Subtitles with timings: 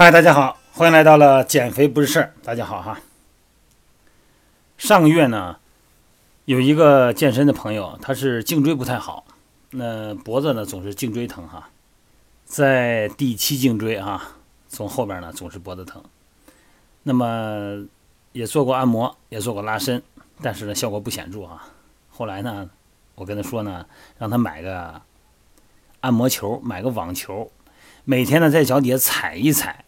[0.00, 2.32] 嗨，大家好，欢迎来到了减肥不是事儿。
[2.42, 3.02] 大家好哈。
[4.78, 5.58] 上个月呢，
[6.46, 9.26] 有一个健身的朋友，他是颈椎不太好，
[9.72, 11.68] 那脖子呢总是颈椎疼哈，
[12.46, 14.22] 在第七颈椎哈，
[14.68, 16.02] 从后边呢总是脖子疼。
[17.02, 17.86] 那么
[18.32, 20.02] 也做过按摩，也做过拉伸，
[20.40, 21.68] 但是呢效果不显著啊。
[22.08, 22.70] 后来呢，
[23.16, 23.84] 我跟他说呢，
[24.16, 25.02] 让他买个
[26.00, 27.52] 按摩球，买个网球。
[28.04, 29.84] 每天呢，在脚底下踩一踩。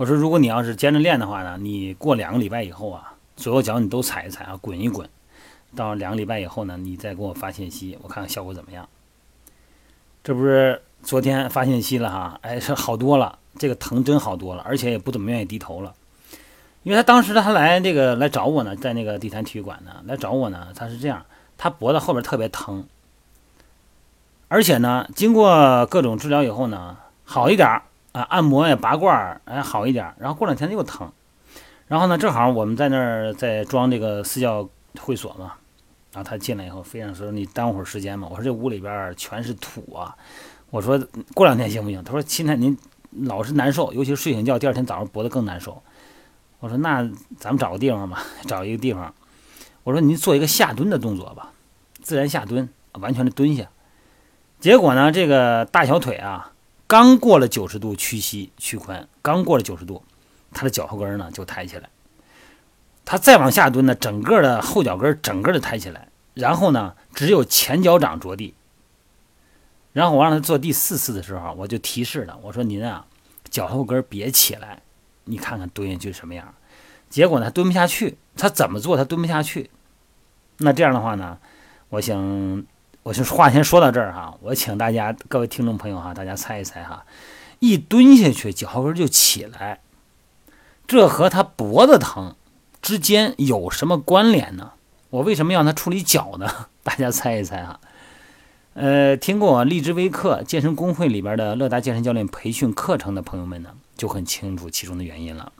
[0.00, 5.06] 我说，如果你要是坚持练的话呢，你过两个礼拜以后啊，左右脚你都踩一踩啊，滚一滚。
[5.76, 8.88] 到两个礼拜以后呢，你再给我发信息，我看看效果怎么样。
[10.24, 15.94] 这不是昨天发信息了哈，哎，是好多了，这个疼真好多了，而且也不怎么愿意低头了。
[16.82, 21.26] 因为他当时他来这个来找我呢，在那个地坛体育馆呢来找我呢，他是这样，
[21.58, 22.86] 他脖子后边特别疼。
[24.48, 30.14] 而且呢，经过各种治疗以后呢，好一点儿啊，按摩呀、拔罐儿，哎，好一点儿。
[30.18, 31.10] 然后过两天又疼，
[31.86, 35.54] 然后呢，正好我们在那儿在装这个私教会所嘛，
[36.12, 38.26] 然后他进来以后，非常说你耽误会儿时间嘛。
[38.30, 40.16] 我说这屋里边全是土啊，
[40.70, 40.98] 我说
[41.34, 42.02] 过两天行不行？
[42.02, 42.76] 他说现在您
[43.22, 45.82] 老是难受，尤其是睡醒觉，第二天早上脖子更难受。
[46.58, 47.02] 我说那
[47.38, 49.14] 咱们找个地方吧， 找一个地方。
[49.82, 51.52] 我说您做一个下蹲的动作吧，
[52.02, 53.68] 自然下蹲，完全的蹲下。
[54.58, 56.52] 结果呢，这个大小腿啊，
[56.90, 60.02] 刚过了九十度屈膝屈髋，刚过了九十度，
[60.50, 61.88] 他的脚后跟呢就抬起来。
[63.04, 68.54] 他再往下蹲呢，整个的后脚跟整个的抬起来，然后呢，只有前脚掌着地。
[69.92, 73.06] 然后我让他做第四次的时候，我就提示了，我说您啊，
[73.48, 74.82] 脚后跟别起来，
[75.26, 76.52] 你看看蹲下去什么样。
[77.08, 79.70] 结果呢，蹲不下去，他怎么做他蹲不下去。
[80.56, 81.38] 那这样的话呢，
[81.90, 82.66] 我想。
[83.02, 87.04] 我就话先说到这儿哈，我请大家各位听众朋友哈，大家猜一猜哈，
[87.58, 89.80] 一蹲下去脚后跟就起来，
[90.86, 92.34] 这和他脖子疼
[92.82, 94.72] 之间有什么关联呢？
[95.08, 96.68] 我为什么让他处理脚呢？
[96.82, 97.80] 大家猜一猜哈。
[98.74, 105.52] 呃，听过荔枝微课健身工会里边的乐达健身教练培训课程的朋友们呢，就很清楚其中的原因了。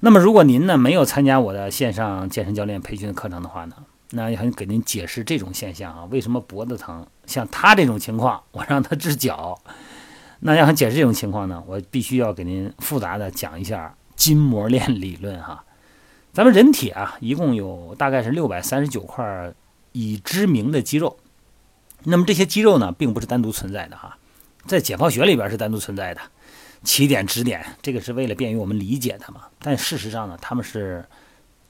[0.00, 3.76] 那么如果您呢没有参加我的线上健身教练培训课程的话呢？
[4.10, 7.06] 那要给您解释这种现象啊，为什么脖子疼？
[7.26, 9.60] 像他这种情况， 我让他治脚。
[10.40, 15.64] 那要想解释这种情况呢，我必须要给您复杂的讲一下筋膜链理论哈。
[16.32, 19.52] 咱们人体啊，一共有大概是六百三十九块
[19.92, 21.18] 已知名的肌肉。
[22.04, 24.16] 那么这些肌肉呢，并不是单独存在的哈，
[24.64, 26.20] 在解剖学里边是单独存在的，
[26.84, 29.42] 起点指点，这个是为了便于我们理解它嘛。
[29.58, 31.04] 但事实上呢，它们是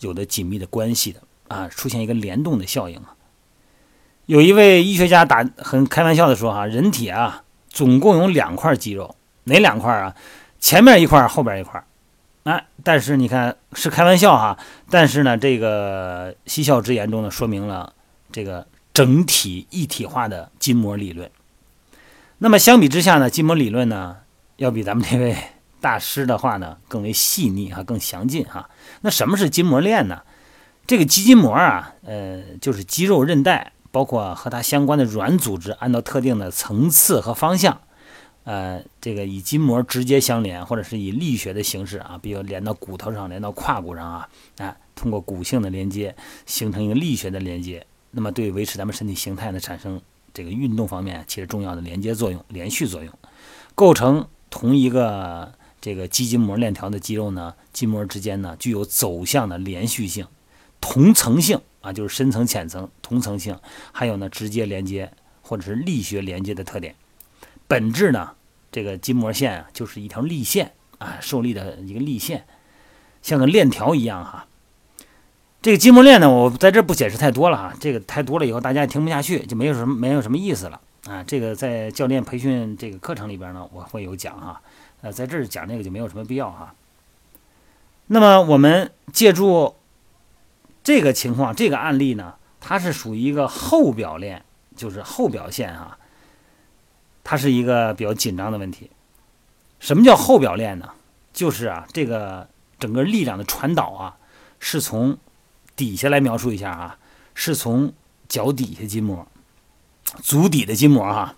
[0.00, 1.20] 有着紧密的关系的。
[1.48, 3.14] 啊，出现一个联动的效应啊！
[4.26, 10.14] 有一位医学家打很开玩笑的说：“哈，人体啊，总共有两块肌肉，哪两块啊？
[10.60, 11.82] 前面一块，后边一块。
[12.44, 14.58] 哎，但是你看是开玩笑哈，
[14.90, 17.94] 但是呢，这个嬉笑之言中呢，说明了
[18.30, 21.30] 这个整体一体化的筋膜理论。
[22.38, 24.18] 那么相比之下呢，筋膜理论呢，
[24.56, 25.36] 要比咱们这位
[25.80, 28.68] 大师的话呢，更为细腻哈，更详尽哈。
[29.00, 30.20] 那什么是筋膜链呢？”
[30.88, 37.82] 这个肌筋膜啊，呃，就是肌肉、韧带，包括和它相关的软组织，按照特定的层次和方向，
[38.44, 46.16] 呃，这个以筋膜直接相连，或者是以力学的形式啊，比如连到骨头上、连到胯骨上啊，啊，通过骨性的连接
[46.46, 50.00] 形成一个力学的连接，那么对维持咱们身体形态呢，产生
[50.32, 53.12] 这个运动方面起着重要的连接作用、连续作用，
[53.74, 60.26] 构成同一个这个肌筋膜链条的肌肉呢，筋膜之间呢具有走向的连续性。
[60.80, 63.58] 同层性啊，就是深层、浅层同层性，
[63.92, 65.12] 还有呢，直接连接
[65.42, 66.94] 或者是力学连接的特点。
[67.66, 68.30] 本质呢，
[68.72, 72.44] 这个筋膜线啊，就是一条力线啊，受力的一个力线，
[73.22, 74.46] 像个链条一样哈。
[75.60, 81.22] 这个筋膜链呢，我在这不解释太多了哈，这个太多了以后大家也听不下去，就没有什么没有什么意思了啊。
[81.24, 84.60] 这个在教练培训这个课程里边呢，我会有讲哈，
[85.02, 86.74] 呃，在这儿讲这个就没有什么必要哈。
[88.06, 89.74] 那么我们借助。
[90.88, 94.42] 这个情况，这个案例呢，它是属于一个后表链，
[94.74, 95.98] 就是后表现啊，
[97.22, 98.90] 它是一个比较紧张的问题。
[99.80, 100.88] 什么叫后表链呢？
[101.34, 102.48] 就是啊，这个
[102.78, 104.16] 整个力量的传导啊，
[104.60, 105.18] 是从
[105.76, 106.96] 底下来描述一下啊，
[107.34, 107.92] 是从
[108.26, 109.28] 脚底下筋膜、
[110.22, 111.34] 足底的筋膜哈。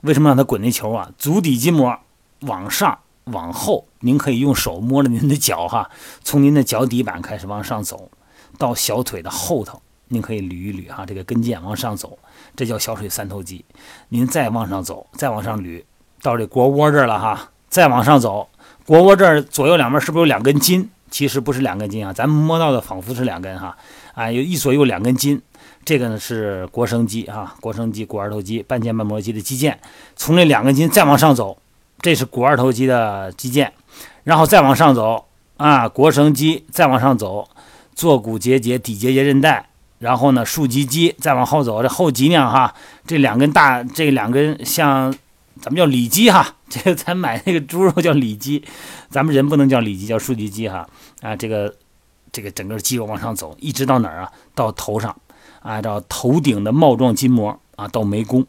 [0.00, 1.12] 为什么让它滚那球啊？
[1.18, 1.94] 足底筋膜
[2.40, 5.90] 往上往后，您可以用手摸着您的脚哈，
[6.22, 8.10] 从您的脚底板开始往上走。
[8.56, 12.18] 到小腿的后头，您可以捋一捋哈，这个跟腱往上走，
[12.56, 13.64] 这叫小腿三头肌。
[14.08, 15.82] 您再往上走，再往上捋，
[16.22, 18.48] 到这腘窝这儿了哈，再往上走，
[18.86, 20.88] 腘窝这儿左右两边是不是有两根筋？
[21.10, 23.76] 其实不是两根筋啊，咱们摸到的仿佛是两根哈，
[24.14, 25.40] 啊，有一左右两根筋。
[25.84, 29.74] 这个呢是腘绳肌哈，腘绳肌、股二头肌、半腱半膜肌的肌腱，
[30.16, 31.56] 从这两根筋再往上走，
[32.00, 33.70] 这是股二头肌的肌腱，
[34.24, 35.24] 然后再往上走
[35.56, 37.48] 啊，腘绳肌再往上走，
[37.98, 42.72] 坐骨结节、底结节韧带，然后呢竖脊肌再往后走，这后脊梁哈，
[43.04, 45.12] 这两根大，这两根像
[45.60, 48.62] 咱们叫里脊哈， 这个咱买那个猪肉叫里脊，
[49.10, 50.88] 咱们人不能叫里脊，叫竖脊肌哈
[51.22, 51.74] 啊，这个
[52.30, 54.30] 这个整个肌肉往上走，一直到哪儿啊？
[54.54, 55.16] 到头上。
[55.60, 58.46] 按照头顶的帽状筋膜啊，到眉弓，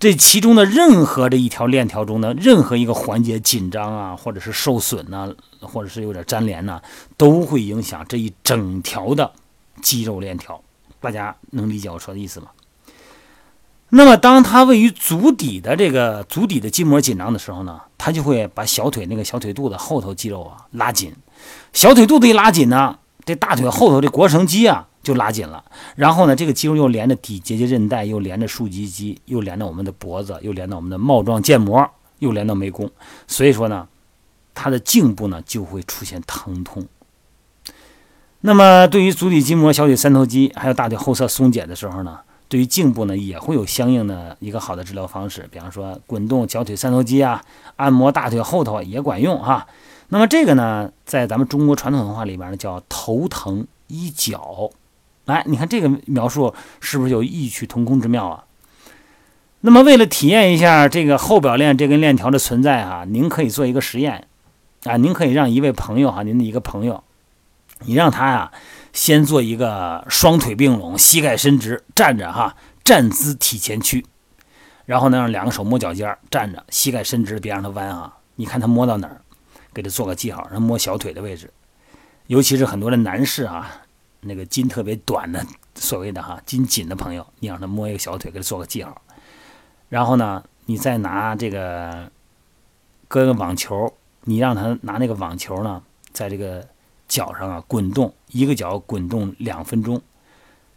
[0.00, 6.80] 这其中的任何的一条链条中的任何一个环节紧张啊，或者是受损呢，或者是有点粘连呢，
[7.18, 9.30] 都会影响这一整条的
[9.82, 10.58] 肌肉链条。
[11.00, 12.46] 大家能理解我说的意思吗？
[13.90, 21.14] 那么，当它位于足底的这个足底的筋膜紧张的时候呢，它就会把小腿那个小腿肚子后头肌肉啊拉紧。
[21.74, 24.86] 小腿肚子一拉紧呢，这大腿后头的腘绳肌啊。
[25.02, 25.64] 就拉紧了，
[25.96, 32.90] 然后呢，这个肌肉又连着底结节韧带，又连着竖脊肌，又连着我们的脖子，又连到我们的帽状腱膜，又连到眉弓，
[33.26, 33.88] 所以说呢，
[34.54, 36.86] 它的颈部呢就会出现疼痛。
[38.42, 47.42] 那么，对于足底筋膜、小腿三头肌还有大腿后侧松解的时候呢，对于颈部呢也会有相应的一个好的治疗方式，比方说滚动小腿三头肌啊，
[47.76, 49.66] 按摩大腿后头也管用哈。
[50.08, 54.70] 那么这个呢，在咱们中国传统文化里边呢，叫头疼医脚。
[55.26, 58.44] 来，你看这个描述是不是有异曲同工之妙啊？
[59.60, 64.26] 那么为了体验一下这个后表链这根链条的存在哈，您可以做一个实验
[64.84, 67.04] 啊，您可以让一位朋友哈，您的一个朋友，
[67.80, 68.50] 你让他呀
[68.94, 74.06] 先做一个双腿并拢，膝盖伸直，站着哈，站姿体前屈，
[74.86, 78.14] 然后呢让两个手摸脚尖，站着，膝盖伸直，别让他弯啊。
[78.36, 79.20] 你看他摸到哪儿，
[79.74, 81.52] 给他做个记号，让摸小腿的位置，
[82.28, 83.70] 尤其是很多的男士啊。
[84.22, 85.44] 那个筋特别短的，
[85.74, 89.00] 所谓的哈筋紧的朋友，你让他摸一个小腿，给他做个记号。
[89.88, 92.10] 然后呢，你再拿这个
[93.08, 93.92] 搁个网球，
[94.24, 95.82] 你让他拿那个网球呢，
[96.12, 96.66] 在这个
[97.08, 100.00] 脚上啊滚动，一个脚滚动两分钟。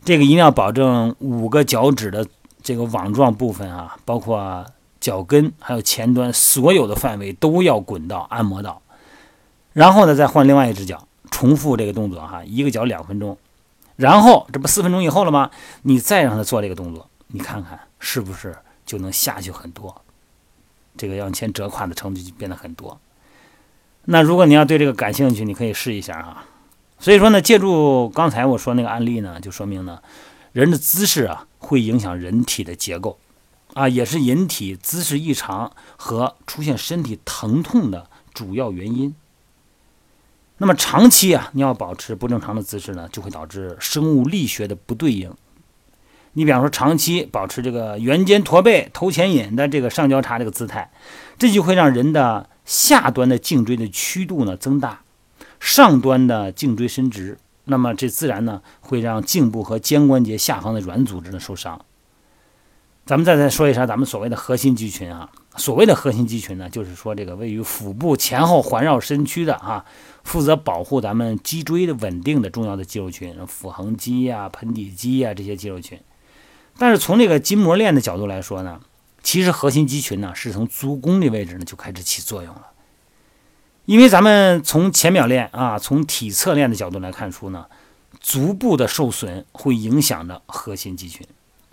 [0.03, 2.25] 这个一定要保证五个脚趾的
[2.61, 4.65] 这个网状部分啊，包括
[4.99, 8.81] 脚跟还有前端所有的范围都要滚到按摩到。
[9.73, 11.07] 然后呢，再换另外一只脚。
[11.33, 13.35] 重复这个动作哈，一个脚两分钟，
[13.95, 15.49] 然后这不四分钟以后了吗？
[15.81, 19.99] 你再让他做这个动作，你看看是不是就能下去很多？
[20.95, 22.99] 这个往前折胯的程度就变得很多。
[24.05, 26.45] 那如果你要对这个感兴趣，你可以试一下哈。
[26.99, 29.99] 所以说呢，借助刚才我说那个案例呢，就说明呢，
[30.51, 33.17] 人的姿势啊会影响人体的结构
[33.73, 39.15] 啊，也是引体姿势异常和出现身体疼痛的主要原因。
[40.63, 45.29] 那么长期啊，你要保持不正常的姿势呢，就会导致生物力学的不对应。
[46.31, 50.89] 你比方说，长期保持这个圆肩驼背、头前引的这个上交叉这个姿态，
[51.37, 55.01] 这就会让人的下端的颈椎的曲度呢增大，
[55.59, 61.83] 上端的颈椎伸直，那么这自然呢会让颈部和肩关节下方的软组织呢受伤。
[63.05, 69.83] 咱们再再说一下咱们所谓的核心肌群啊，所谓的核心肌群呢，就是说这个位于腹部前后环绕身躯的啊。
[70.23, 75.99] 负责保护咱们脊椎的稳定的重要的肌肉群，腹横肌呀、盆底肌呀这些肌肉群。
[76.77, 78.79] 但是从这个筋膜链的角度来说呢，
[79.21, 82.67] 其实核心肌群呢是从足弓的位置呢就开始起作用了。
[83.85, 87.67] 因为咱们从前表链啊，从体侧链的角度来看出呢，
[88.19, 91.27] 足部的受损会影响着核心肌群。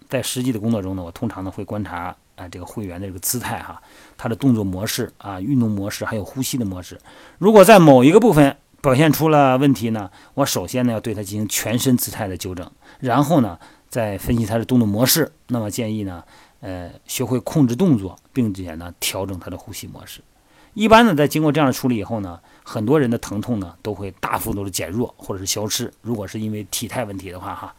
[0.08, 2.16] 在实际的工作中呢，我通常呢会观察。
[2.40, 3.82] 啊，这个会员的这个姿态哈，
[4.16, 6.98] 他的动作模式啊，运动模式，还有呼吸的模式，
[7.36, 12.70] 如果在某一个部分表现出了问题呢，我首先呢要对他进行全身姿态的纠正，
[13.00, 13.58] 然后呢
[13.90, 15.30] 再分析他的动作模式。
[15.48, 16.24] 那么建议呢，
[16.60, 20.22] 呃，学会控制动作，并且呢调整他的呼吸模式。
[20.72, 25.92] 一般呢，在经过这样的处理以后呢，很多人的疼痛呢都会大幅度的减弱或者是消失。
[26.00, 27.74] 如果是因为体态问题的话哈。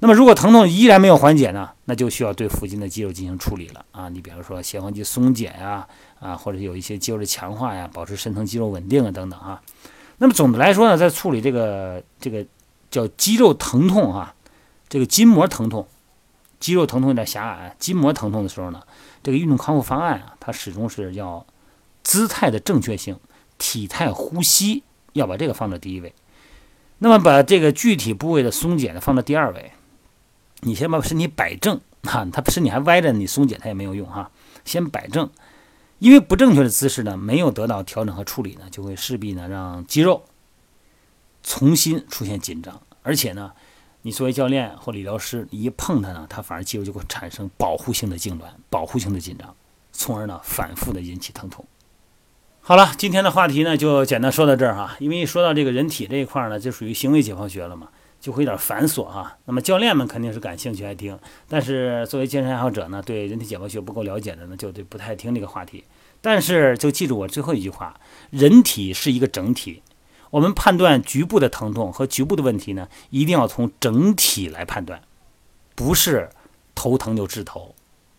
[0.00, 4.08] 那么，如果疼痛依然没有缓解呢，那就需要对附近的肌肉进行处理了啊。
[4.08, 5.86] 你比如说斜方肌松解呀，
[6.20, 9.62] 啊，或者有一些肌肉的强化呀，保持深层肌肉稳定啊等等啊。
[10.18, 12.44] 那么总的来说呢，在处理这个这个
[12.90, 14.34] 叫肌肉疼痛啊，
[14.88, 15.86] 这个筋膜疼痛，
[16.60, 18.82] 肌肉疼痛有点狭隘，筋膜疼痛的时候呢，
[19.22, 21.46] 这个运动康复方案啊，它始终是要
[22.02, 23.18] 姿态的正确性、
[23.56, 24.82] 体态、呼吸
[25.14, 26.12] 要把这个放到第一位，
[26.98, 29.72] 那么把这个具体部位的松解呢放到第二位。
[30.64, 34.30] 你先把身体摆正哈，他身体还歪着，你松解它也没有用哈。
[34.64, 35.30] 先摆正，
[35.98, 40.24] 因为不正确的姿势呢，没有得到调整和处理呢，就会势必呢让肌肉
[41.42, 43.52] 重新出现紧张，而且呢，
[44.02, 49.54] 你作为教练或理疗师一碰它呢，它反而肌肉就会产生保护性的痉挛、保护性的紧张，
[49.92, 51.64] 从而呢反复的引起疼痛。
[52.62, 57.88] 好了，今天的话题呢就简单说到这儿哈，因为一说到这个人体这一块呢，就属于行为解剖学了嘛，
[58.24, 59.36] 就会有点繁琐哈。
[59.44, 65.84] 那么教练们肯定是感兴趣爱听，但是作为健身爱好者呢，对人体解剖学不够了解的呢，就对不太听这个话题。
[66.22, 68.00] 但是就记住我最后一句话：
[68.30, 69.82] 人体是一个整体，
[70.30, 75.02] 我们判断局部的疼痛和局部的问题呢，一定要从整体来判断，
[75.74, 76.30] 不是
[76.74, 77.74] 头疼就治头，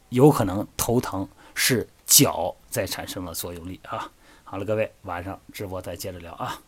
[0.09, 4.11] 有可能头疼是脚在产生了作用力啊。
[4.43, 6.61] 好了，各位，晚上直播再接着聊啊。